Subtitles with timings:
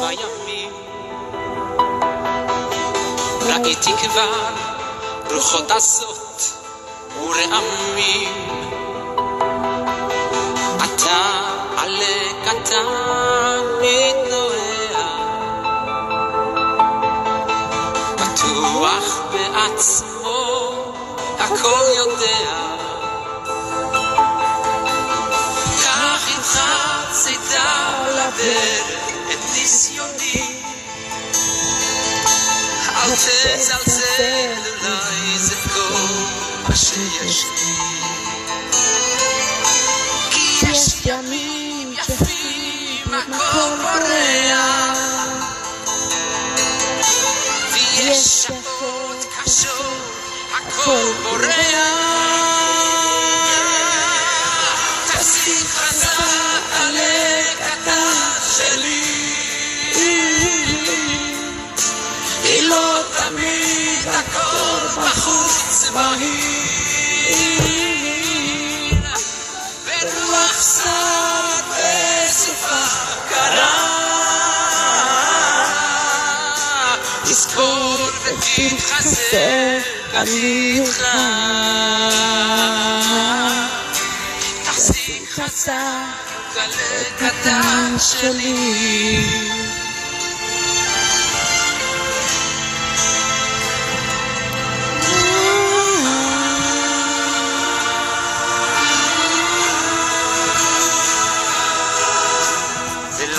[0.00, 0.72] בימים.
[3.46, 4.54] ראיתי כבר
[5.30, 6.52] רוחות עזות
[7.22, 8.60] ורעמים.
[10.84, 11.40] אתה
[11.76, 12.86] עלה קטן
[13.80, 15.06] מתנועע,
[18.14, 20.70] בטוח בעצמו,
[21.38, 22.60] הכל יודע.
[25.82, 26.60] קח איתך
[27.12, 28.99] צידה לדרך
[33.09, 36.13] אל תזלזל, אולי זה כל
[36.69, 37.75] מה שיש לי.
[40.31, 44.97] כי יש ימים יפים, הכל פורח.
[47.73, 50.15] ויש שעות קשות,
[50.51, 51.58] הכל בורח.
[65.00, 67.30] הכל בחוץ בהיר.
[69.84, 72.84] ברוח סער בסופה
[73.28, 73.76] קרה.
[77.24, 79.82] תזכור ותתחזק,
[80.14, 81.04] אני איתך.
[84.64, 85.72] תחזיק חזק,
[86.54, 89.79] גלה קטן שלי.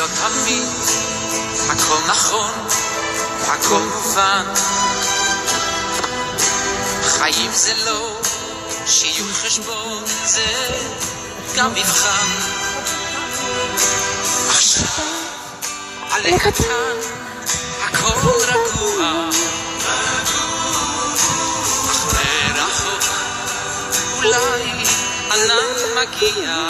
[0.00, 0.68] ולא תמיד
[1.70, 2.50] הכל נכון,
[3.46, 4.44] הכל מובן.
[7.02, 8.20] חיים זה לא
[8.86, 10.46] שיהיו חשבון, זה
[11.56, 12.26] גם מבחן.
[14.50, 15.04] עכשיו,
[16.10, 16.96] עלה קטן,
[17.84, 19.28] הכל רגוע.
[21.90, 22.14] אך
[22.56, 23.04] מרחוק,
[24.16, 24.72] אולי
[25.30, 26.68] ענן מגיע.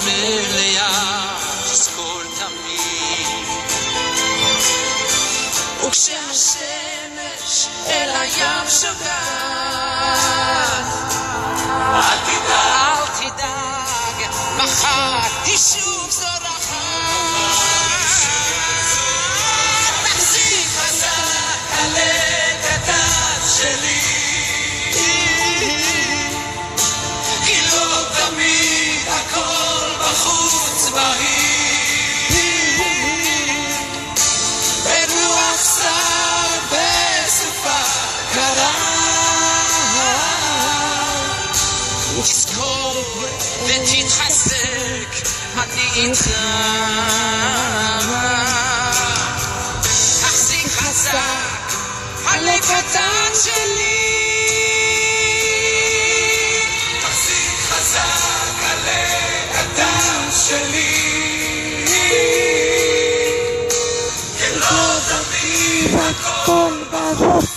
[0.00, 1.36] הכוס היא מלאה,
[1.72, 2.80] תזכור תמיד.
[42.22, 43.04] תזכור
[43.64, 46.28] ותתחזק, אני איתך.
[50.22, 51.74] תחזיק חזק,
[52.26, 54.20] עלה קטן שלי.
[57.02, 59.04] תחזיק חזק, עלה
[59.52, 61.10] קטן שלי.
[66.10, 67.49] הכל בחוץ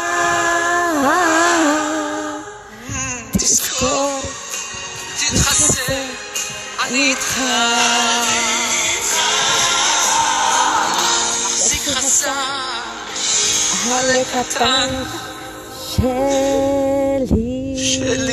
[3.33, 4.21] תזכור
[5.17, 5.91] תתחזק,
[6.83, 7.41] אני איתך.
[11.43, 12.31] תחזיק חזק,
[13.91, 14.89] הלקטן
[17.77, 18.31] של